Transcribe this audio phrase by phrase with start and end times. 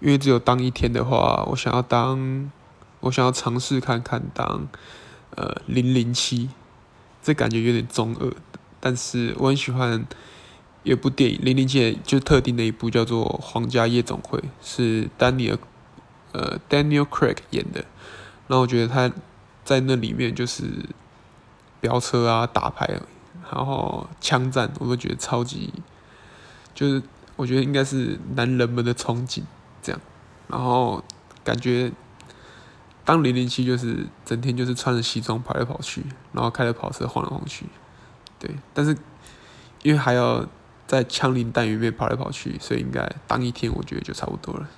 [0.00, 2.50] 因为只有当一天的话，我想要当，
[3.00, 4.66] 我想要尝试看看当，
[5.36, 6.48] 呃，零零七，
[7.22, 8.32] 这感觉有点中二，
[8.80, 10.06] 但是我很喜欢
[10.82, 15.58] 有部电影，零零七就特定的一部叫做《皇家夜总会》，是丹尼尔，
[16.32, 17.84] 呃，Daniel Craig 演的，
[18.48, 19.12] 然后我觉得他
[19.64, 20.64] 在那里面就是
[21.80, 23.00] 飙车啊、打牌，
[23.52, 25.72] 然后枪战，我都觉得超级，
[26.74, 27.02] 就是
[27.36, 29.42] 我觉得应该是男人们的憧憬。
[30.50, 31.02] 然后
[31.44, 31.92] 感觉
[33.04, 37.66] 当零零七就是整天就是穿着西装跑来跑去，然后开着跑车晃来晃去，
[38.38, 38.50] 对。
[38.74, 38.96] 但是
[39.82, 40.46] 因为还要
[40.86, 44.68] 在枪林弹雨里面跑来跑去，所以应该当一天我觉得就差不多了。